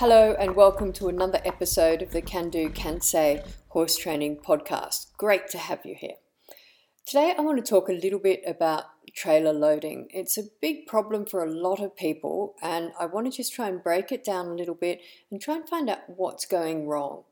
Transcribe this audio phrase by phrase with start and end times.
[0.00, 5.08] Hello, and welcome to another episode of the Can Do, Can Say Horse Training Podcast.
[5.18, 6.14] Great to have you here.
[7.04, 8.84] Today, I want to talk a little bit about
[9.14, 10.08] trailer loading.
[10.08, 13.68] It's a big problem for a lot of people, and I want to just try
[13.68, 17.24] and break it down a little bit and try and find out what's going wrong.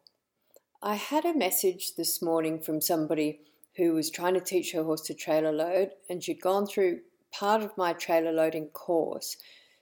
[0.83, 3.41] I had a message this morning from somebody
[3.79, 7.01] who was trying to teach her horse to trailer load, and she'd gone through
[7.33, 9.39] part of my trailer loading course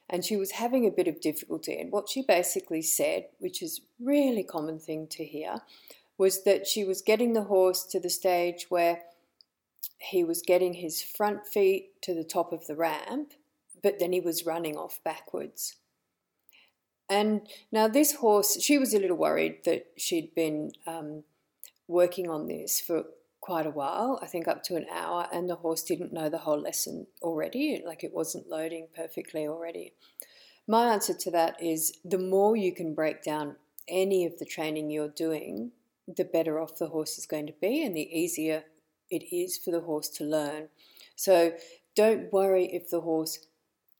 [0.08, 1.78] and she was having a bit of difficulty.
[1.78, 5.62] And what she basically said, which is really common thing to hear,
[6.18, 9.02] was that she was getting the horse to the stage where
[9.98, 13.32] he was getting his front feet to the top of the ramp,
[13.82, 15.76] but then he was running off backwards.
[17.08, 21.22] And now this horse, she was a little worried that she'd been um,
[21.86, 23.04] working on this for
[23.46, 26.38] quite a while, I think up to an hour, and the horse didn't know the
[26.38, 29.92] whole lesson already, like it wasn't loading perfectly already.
[30.66, 33.54] My answer to that is the more you can break down
[33.86, 35.70] any of the training you're doing,
[36.08, 38.64] the better off the horse is going to be, and the easier
[39.10, 40.68] it is for the horse to learn.
[41.14, 41.52] So
[41.94, 43.46] don't worry if the horse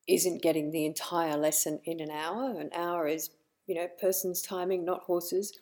[0.08, 2.58] isn't getting the entire lesson in an hour.
[2.58, 3.30] An hour is,
[3.68, 5.52] you know, person's timing, not horses.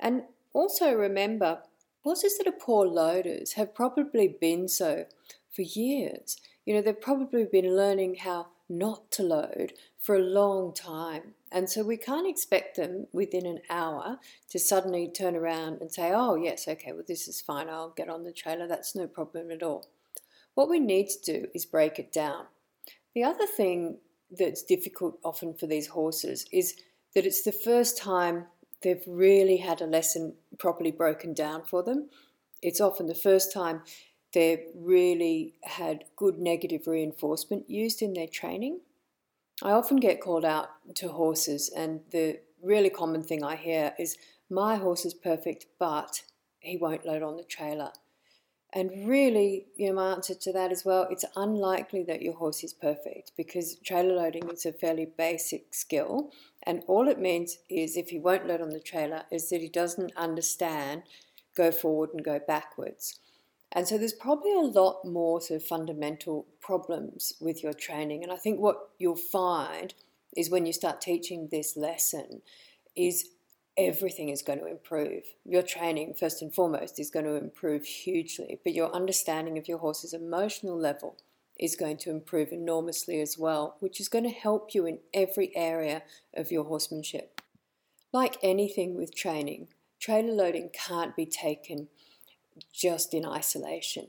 [0.00, 0.22] And
[0.54, 1.58] also remember
[2.06, 5.06] Horses that are poor loaders have probably been so
[5.50, 6.36] for years.
[6.64, 11.34] You know, they've probably been learning how not to load for a long time.
[11.50, 16.12] And so we can't expect them within an hour to suddenly turn around and say,
[16.14, 19.50] oh, yes, okay, well, this is fine, I'll get on the trailer, that's no problem
[19.50, 19.88] at all.
[20.54, 22.44] What we need to do is break it down.
[23.16, 23.98] The other thing
[24.30, 26.76] that's difficult often for these horses is
[27.16, 28.46] that it's the first time
[28.86, 32.08] they've really had a lesson properly broken down for them.
[32.62, 33.82] It's often the first time
[34.32, 38.82] they've really had good negative reinforcement used in their training.
[39.60, 44.18] I often get called out to horses, and the really common thing I hear is,
[44.48, 46.22] My horse is perfect, but
[46.60, 47.90] he won't load on the trailer.
[48.76, 52.62] And really, you know, my answer to that as well, it's unlikely that your horse
[52.62, 56.30] is perfect because trailer loading is a fairly basic skill.
[56.64, 59.70] And all it means is if he won't load on the trailer, is that he
[59.70, 61.04] doesn't understand
[61.56, 63.18] go forward and go backwards.
[63.72, 68.22] And so there's probably a lot more sort of fundamental problems with your training.
[68.22, 69.94] And I think what you'll find
[70.36, 72.42] is when you start teaching this lesson
[72.94, 73.30] is
[73.78, 75.22] everything is going to improve.
[75.44, 79.78] Your training, first and foremost, is going to improve hugely, but your understanding of your
[79.78, 81.16] horse's emotional level
[81.58, 85.54] is going to improve enormously as well, which is going to help you in every
[85.56, 86.02] area
[86.34, 87.40] of your horsemanship.
[88.12, 91.88] Like anything with training, trailer loading can't be taken
[92.72, 94.08] just in isolation.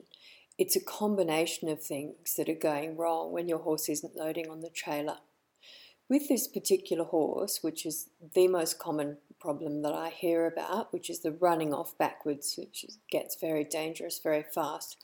[0.57, 4.61] It's a combination of things that are going wrong when your horse isn't loading on
[4.61, 5.17] the trailer.
[6.09, 11.09] With this particular horse, which is the most common problem that I hear about, which
[11.09, 14.97] is the running off backwards, which gets very dangerous very fast.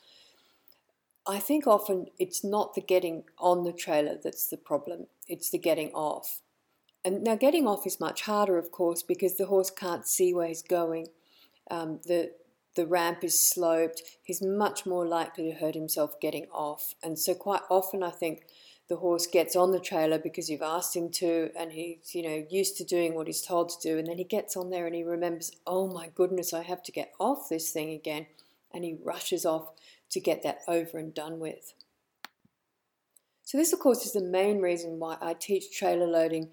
[1.26, 5.58] I think often it's not the getting on the trailer that's the problem, it's the
[5.58, 6.40] getting off.
[7.04, 10.48] And now, getting off is much harder, of course, because the horse can't see where
[10.48, 11.08] he's going.
[11.70, 12.32] Um, the
[12.76, 14.02] the ramp is sloped.
[14.24, 16.94] He's much more likely to hurt himself getting off.
[17.02, 18.46] And so, quite often, I think
[18.88, 22.46] the horse gets on the trailer because you've asked him to and he's you know
[22.50, 24.94] used to doing what he's told to do and then he gets on there and
[24.94, 28.26] he remembers oh my goodness i have to get off this thing again
[28.72, 29.70] and he rushes off
[30.10, 31.74] to get that over and done with.
[33.44, 36.50] So this of course is the main reason why i teach trailer loading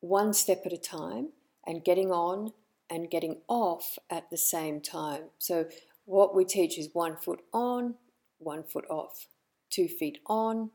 [0.00, 1.28] one step at a time
[1.66, 2.52] and getting on
[2.90, 5.22] and getting off at the same time.
[5.38, 5.66] So
[6.04, 7.94] what we teach is one foot on
[8.38, 9.28] one foot off
[9.70, 10.70] two feet on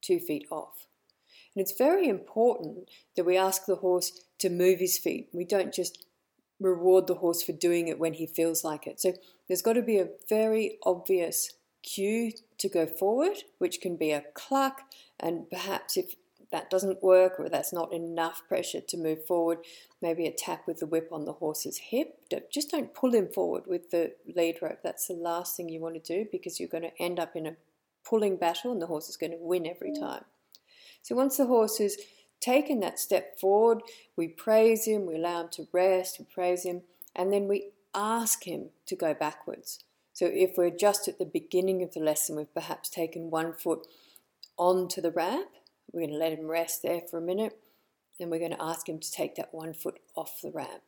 [0.00, 0.86] two feet off.
[1.54, 5.28] And it's very important that we ask the horse to move his feet.
[5.32, 6.04] We don't just
[6.60, 9.00] reward the horse for doing it when he feels like it.
[9.00, 9.14] So
[9.46, 11.52] there's got to be a very obvious
[11.82, 14.82] cue to go forward, which can be a cluck,
[15.18, 16.16] and perhaps if
[16.50, 19.58] that doesn't work or that's not enough pressure to move forward,
[20.00, 22.20] maybe a tap with the whip on the horse's hip.
[22.50, 24.78] Just don't pull him forward with the lead rope.
[24.82, 27.46] That's the last thing you want to do because you're going to end up in
[27.46, 27.56] a
[28.08, 30.00] pulling battle and the horse is going to win every mm.
[30.00, 30.24] time.
[31.02, 31.96] So once the horse has
[32.40, 33.82] taken that step forward,
[34.16, 36.82] we praise him, we allow him to rest, we praise him,
[37.14, 39.82] and then we ask him to go backwards.
[40.12, 43.86] So if we're just at the beginning of the lesson, we've perhaps taken one foot
[44.56, 45.50] onto the ramp,
[45.92, 47.58] we're going to let him rest there for a minute,
[48.20, 50.82] and we're going to ask him to take that one foot off the ramp.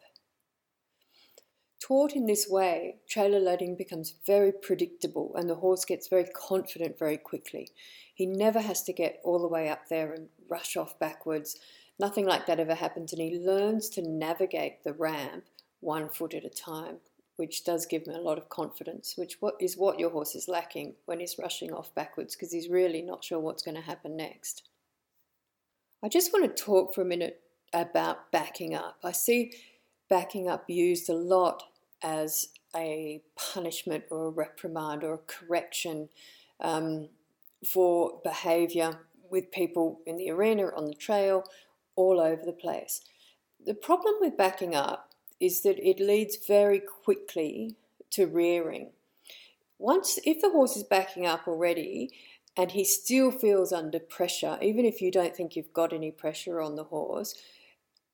[1.91, 6.97] Taught in this way, trailer loading becomes very predictable and the horse gets very confident
[6.97, 7.73] very quickly.
[8.15, 11.59] He never has to get all the way up there and rush off backwards.
[11.99, 15.47] Nothing like that ever happens, and he learns to navigate the ramp
[15.81, 16.99] one foot at a time,
[17.35, 20.95] which does give him a lot of confidence, which is what your horse is lacking
[21.07, 24.63] when he's rushing off backwards because he's really not sure what's going to happen next.
[26.05, 27.41] I just want to talk for a minute
[27.73, 28.99] about backing up.
[29.03, 29.55] I see
[30.09, 31.65] backing up used a lot
[32.03, 36.09] as a punishment or a reprimand or a correction
[36.61, 37.09] um,
[37.67, 39.01] for behaviour
[39.31, 41.45] with people in the arena, on the trail,
[41.97, 43.03] all over the place.
[43.65, 47.77] The problem with backing up is that it leads very quickly
[48.11, 48.91] to rearing.
[49.79, 52.11] Once, if the horse is backing up already
[52.57, 56.61] and he still feels under pressure, even if you don't think you've got any pressure
[56.61, 57.35] on the horse,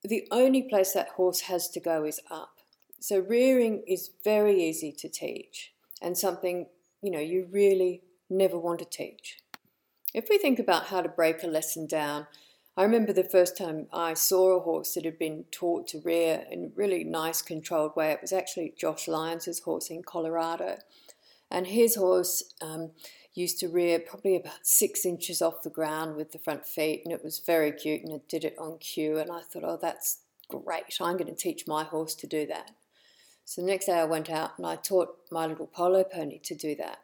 [0.03, 2.56] the only place that horse has to go is up.
[2.99, 6.67] So rearing is very easy to teach and something,
[7.01, 9.37] you know, you really never want to teach.
[10.13, 12.27] If we think about how to break a lesson down,
[12.75, 16.45] I remember the first time I saw a horse that had been taught to rear
[16.51, 18.11] in a really nice controlled way.
[18.11, 20.77] It was actually Josh Lyons' horse in Colorado.
[21.49, 22.91] And his horse um,
[23.33, 27.13] used to rear probably about six inches off the ground with the front feet, and
[27.13, 29.17] it was very cute, and it did it on cue.
[29.17, 30.97] And I thought, oh, that's great.
[30.99, 32.71] I'm going to teach my horse to do that.
[33.47, 36.53] So the next day I went out and I taught my little polo pony to
[36.53, 36.99] do that.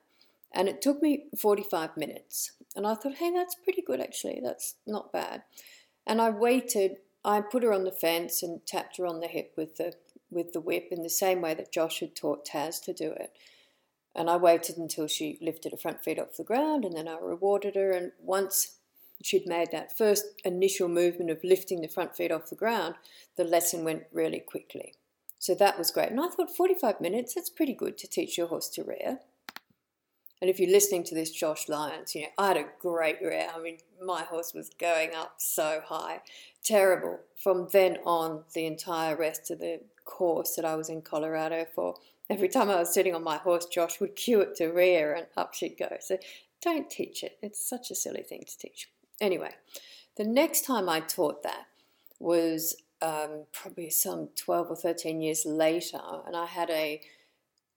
[0.52, 2.52] And it took me 45 minutes.
[2.76, 4.42] And I thought, hey, that's pretty good actually.
[4.44, 5.44] That's not bad.
[6.06, 6.98] And I waited.
[7.24, 9.94] I put her on the fence and tapped her on the hip with the
[10.30, 13.32] with the whip in the same way that Josh had taught Taz to do it.
[14.14, 17.20] And I waited until she lifted her front feet off the ground and then I
[17.20, 17.92] rewarded her.
[17.92, 18.80] And once
[19.22, 22.96] she'd made that first initial movement of lifting the front feet off the ground,
[23.38, 24.96] the lesson went really quickly.
[25.44, 26.10] So that was great.
[26.10, 29.20] And I thought 45 minutes, that's pretty good to teach your horse to rear.
[30.40, 33.50] And if you're listening to this, Josh Lyons, you know, I had a great rear.
[33.54, 36.22] I mean, my horse was going up so high.
[36.64, 37.20] Terrible.
[37.36, 41.96] From then on, the entire rest of the course that I was in Colorado for,
[42.30, 45.28] every time I was sitting on my horse, Josh would cue it to rear and
[45.36, 45.98] up she'd go.
[46.00, 46.20] So
[46.62, 47.38] don't teach it.
[47.42, 48.88] It's such a silly thing to teach.
[49.20, 49.52] Anyway,
[50.16, 51.66] the next time I taught that
[52.18, 57.02] was um, probably some 12 or 13 years later, and I had a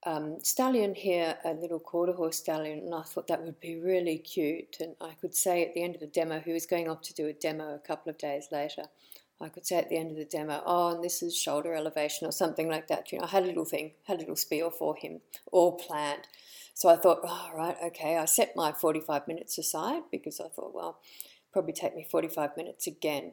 [0.05, 4.19] um, stallion here, a little quarter horse stallion, and I thought that would be really
[4.19, 4.77] cute.
[4.79, 7.15] And I could say at the end of the demo, he was going off to
[7.15, 8.85] do a demo a couple of days later.
[9.41, 12.27] I could say at the end of the demo, oh, and this is shoulder elevation
[12.27, 13.11] or something like that.
[13.11, 15.21] You know, I had a little thing, had a little spiel for him,
[15.51, 16.29] all planned.
[16.73, 18.17] So I thought, oh, right, okay.
[18.17, 21.01] I set my 45 minutes aside because I thought, well,
[21.53, 23.33] probably take me 45 minutes again.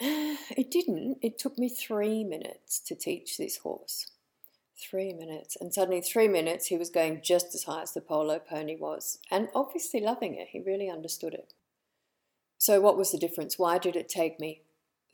[0.00, 1.18] It didn't.
[1.22, 4.06] It took me three minutes to teach this horse.
[4.76, 5.56] Three minutes.
[5.60, 9.18] And suddenly, three minutes, he was going just as high as the polo pony was,
[9.30, 10.48] and obviously loving it.
[10.50, 11.52] He really understood it.
[12.58, 13.58] So, what was the difference?
[13.58, 14.62] Why did it take me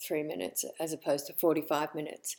[0.00, 2.36] three minutes as opposed to 45 minutes?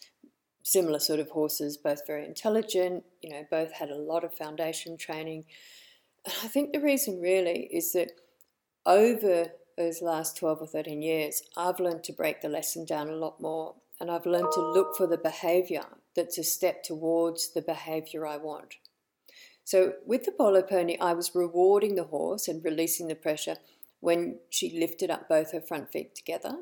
[0.64, 4.98] Similar sort of horses, both very intelligent, you know, both had a lot of foundation
[4.98, 5.46] training.
[6.28, 8.12] I think the reason really is that
[8.86, 13.16] over those last 12 or 13 years, I've learned to break the lesson down a
[13.16, 17.62] lot more and I've learned to look for the behavior that's a step towards the
[17.62, 18.76] behavior I want.
[19.64, 23.58] So with the polo pony, I was rewarding the horse and releasing the pressure
[24.00, 26.58] when she lifted up both her front feet together.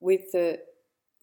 [0.00, 0.60] With the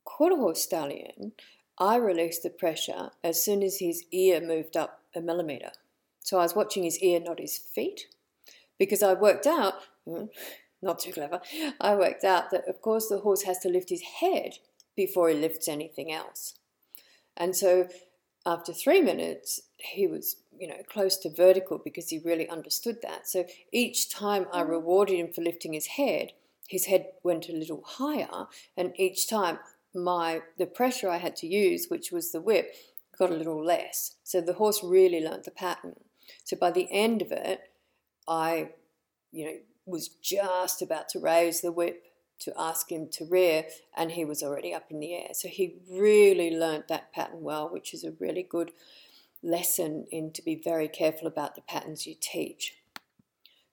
[0.03, 1.33] quarter horse stallion,
[1.79, 5.71] I released the pressure as soon as his ear moved up a millimeter.
[6.19, 8.07] So I was watching his ear, not his feet,
[8.77, 9.73] because I worked out
[10.05, 10.25] hmm,
[10.83, 11.41] not too clever,
[11.79, 14.59] I worked out that, of course, the horse has to lift his head
[14.95, 16.55] before he lifts anything else.
[17.35, 17.87] And so
[18.45, 23.27] after three minutes, he was, you know, close to vertical because he really understood that.
[23.27, 24.69] So each time I mm.
[24.69, 26.33] rewarded him for lifting his head,
[26.67, 28.47] his head went a little higher,
[28.77, 29.59] and each time
[29.93, 32.73] my the pressure I had to use, which was the whip,
[33.17, 34.15] got a little less.
[34.23, 35.95] So the horse really learnt the pattern.
[36.43, 37.69] So by the end of it,
[38.27, 38.69] I,
[39.31, 42.05] you know, was just about to raise the whip
[42.39, 45.29] to ask him to rear, and he was already up in the air.
[45.33, 48.71] So he really learnt that pattern well, which is a really good
[49.41, 52.75] lesson in to be very careful about the patterns you teach.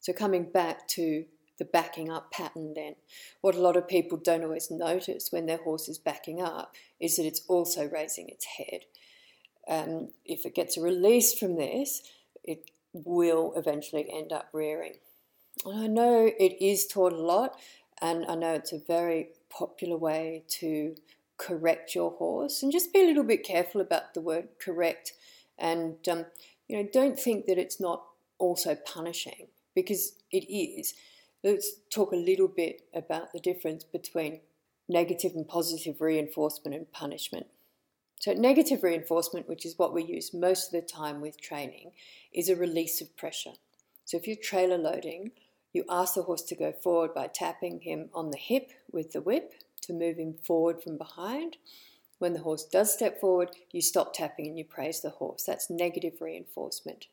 [0.01, 1.25] So coming back to
[1.59, 2.97] the backing up pattern then,
[3.41, 7.17] what a lot of people don't always notice when their horse is backing up is
[7.17, 8.85] that it's also raising its head.
[9.69, 12.03] Um, if it gets a release from this,
[12.43, 14.95] it will eventually end up rearing.
[15.67, 17.59] I know it is taught a lot,
[18.01, 20.95] and I know it's a very popular way to
[21.37, 22.63] correct your horse.
[22.63, 25.13] And just be a little bit careful about the word correct,
[25.59, 26.27] and um,
[26.69, 28.05] you know, don't think that it's not
[28.39, 30.95] also punishing because it is.
[31.43, 34.41] Let's talk a little bit about the difference between
[34.89, 37.47] negative and positive reinforcement and punishment.
[38.19, 41.93] So, negative reinforcement, which is what we use most of the time with training,
[42.33, 43.55] is a release of pressure.
[44.05, 45.31] So, if you're trailer loading,
[45.73, 49.21] you ask the horse to go forward by tapping him on the hip with the
[49.21, 51.57] whip to move him forward from behind.
[52.19, 55.45] When the horse does step forward, you stop tapping and you praise the horse.
[55.45, 57.07] That's negative reinforcement.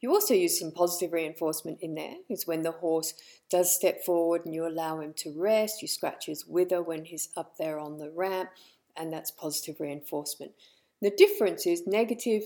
[0.00, 3.14] You also use some positive reinforcement in there, is when the horse
[3.48, 7.30] does step forward and you allow him to rest, you scratch his wither when he's
[7.38, 8.50] up there on the ramp,
[8.96, 10.52] and that's positive reinforcement.
[11.00, 12.42] The difference is negative,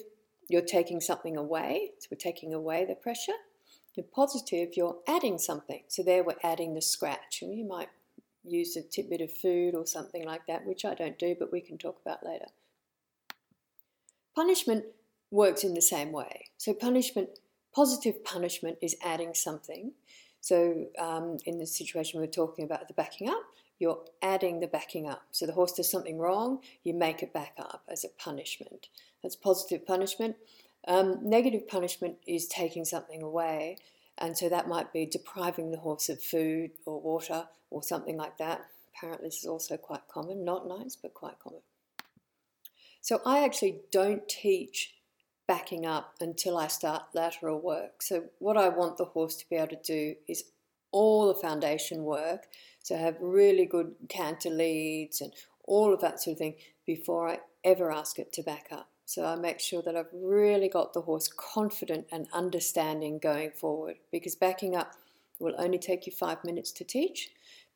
[0.48, 3.32] you're taking something away, so we're taking away the pressure.
[4.02, 5.82] Positive, you're adding something.
[5.88, 7.42] So there we're adding the scratch.
[7.42, 7.88] And you might
[8.44, 11.60] use a tidbit of food or something like that, which I don't do, but we
[11.60, 12.46] can talk about later.
[14.34, 14.84] Punishment
[15.30, 16.46] works in the same way.
[16.56, 17.30] So punishment,
[17.74, 19.92] positive punishment is adding something.
[20.40, 23.42] So um, in the situation we we're talking about the backing up,
[23.78, 25.22] you're adding the backing up.
[25.30, 28.88] So the horse does something wrong, you make it back up as a punishment.
[29.22, 30.36] That's positive punishment.
[30.86, 33.78] Um, negative punishment is taking something away,
[34.16, 38.38] and so that might be depriving the horse of food or water or something like
[38.38, 38.66] that.
[38.94, 41.60] Apparently, this is also quite common, not nice, but quite common.
[43.00, 44.94] So, I actually don't teach
[45.46, 48.02] backing up until I start lateral work.
[48.02, 50.44] So, what I want the horse to be able to do is
[50.90, 52.46] all the foundation work,
[52.82, 55.32] so have really good canter leads and
[55.64, 56.54] all of that sort of thing
[56.86, 58.88] before I ever ask it to back up.
[59.08, 63.96] So I make sure that I've really got the horse confident and understanding going forward
[64.12, 64.96] because backing up
[65.38, 67.30] will only take you five minutes to teach.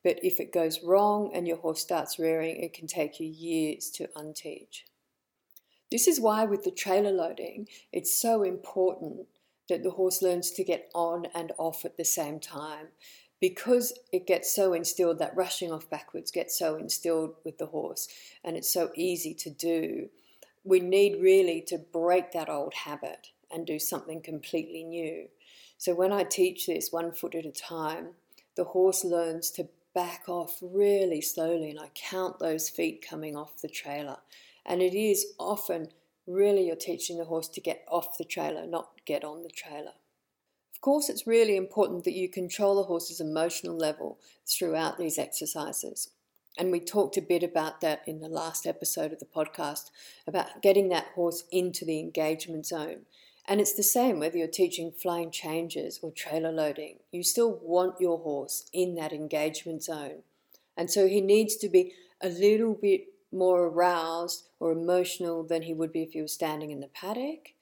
[0.04, 3.88] But if it goes wrong and your horse starts rearing, it can take you years
[3.92, 4.82] to unteach.
[5.90, 9.26] This is why, with the trailer loading, it's so important
[9.70, 12.88] that the horse learns to get on and off at the same time
[13.40, 18.06] because it gets so instilled that rushing off backwards gets so instilled with the horse
[18.44, 20.10] and it's so easy to do
[20.64, 25.28] we need really to break that old habit and do something completely new.
[25.76, 28.10] So when I teach this one foot at a time,
[28.56, 33.60] the horse learns to back off really slowly and I count those feet coming off
[33.60, 34.18] the trailer.
[34.64, 35.88] And it is often
[36.26, 39.92] really you're teaching the horse to get off the trailer, not get on the trailer.
[40.74, 46.10] Of course, it's really important that you control the horse's emotional level throughout these exercises.
[46.58, 49.90] And we talked a bit about that in the last episode of the podcast
[50.26, 53.06] about getting that horse into the engagement zone.
[53.48, 56.98] And it's the same whether you're teaching flying changes or trailer loading.
[57.10, 60.22] You still want your horse in that engagement zone.
[60.76, 65.74] And so he needs to be a little bit more aroused or emotional than he
[65.74, 67.54] would be if he was standing in the paddock,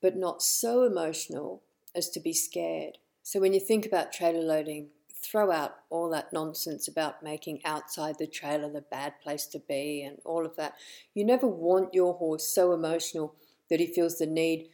[0.00, 1.62] but not so emotional
[1.94, 2.98] as to be scared.
[3.22, 4.88] So when you think about trailer loading,
[5.22, 10.02] throw out all that nonsense about making outside the trailer the bad place to be
[10.02, 10.74] and all of that.
[11.14, 13.34] You never want your horse so emotional
[13.68, 14.68] that he feels the need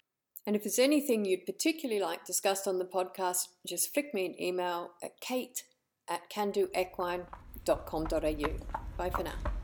[0.45, 4.41] And if there's anything you'd particularly like discussed on the podcast, just flick me an
[4.41, 5.63] email at kate
[6.07, 8.77] at candoequine.com.au.
[8.97, 9.54] Bye for now.